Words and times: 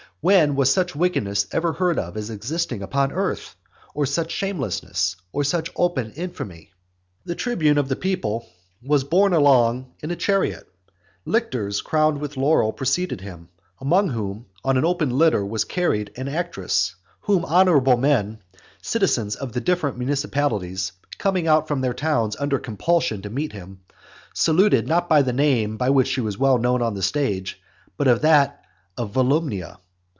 When 0.23 0.55
was 0.55 0.71
such 0.71 0.95
wickedness 0.95 1.47
ever 1.51 1.73
heard 1.73 1.97
of 1.97 2.15
as 2.15 2.29
existing 2.29 2.83
upon 2.83 3.11
earth? 3.11 3.55
or 3.95 4.05
such 4.05 4.29
shamelessness? 4.29 5.15
or 5.31 5.43
such 5.43 5.71
open 5.75 6.11
infamy? 6.11 6.69
XXIV. 6.69 7.25
The 7.25 7.33
tribune 7.33 7.77
of 7.79 7.87
the 7.89 7.95
people 7.95 8.45
was 8.83 9.03
borne 9.03 9.33
along 9.33 9.93
in 9.99 10.11
a 10.11 10.15
chariot, 10.15 10.67
lictors 11.25 11.81
crowned 11.81 12.19
with 12.19 12.37
laurel 12.37 12.71
preceded 12.71 13.21
him; 13.21 13.49
among 13.79 14.09
whom, 14.11 14.45
on 14.63 14.77
an 14.77 14.85
open 14.85 15.09
litter, 15.09 15.43
was 15.43 15.63
carried 15.65 16.11
an 16.15 16.27
actress; 16.27 16.93
whom 17.21 17.43
honourable 17.43 17.97
men, 17.97 18.43
citizens 18.79 19.35
of 19.35 19.53
the 19.53 19.61
different 19.61 19.97
municipalities, 19.97 20.91
coming 21.17 21.47
out 21.47 21.67
from 21.67 21.81
their 21.81 21.95
towns 21.95 22.35
under 22.39 22.59
compulsion 22.59 23.23
to 23.23 23.31
meet 23.31 23.53
him, 23.53 23.79
saluted 24.35 24.87
not 24.87 25.09
by 25.09 25.23
the 25.23 25.33
name 25.33 25.77
by 25.77 25.89
which 25.89 26.09
she 26.09 26.21
was 26.21 26.37
well 26.37 26.59
known 26.59 26.83
on 26.83 26.93
the 26.93 27.01
stage, 27.01 27.59
but 27.97 28.05
by 28.05 28.13
that 28.13 28.63
of 28.95 29.09
Volumnia. 29.11 29.79